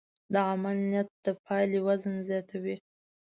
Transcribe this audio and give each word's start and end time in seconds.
د 0.33 0.35
عمل 0.49 0.77
نیت 0.89 1.09
د 1.25 1.27
پایلې 1.43 1.79
وزن 1.87 2.15
زیاتوي. 2.29 2.75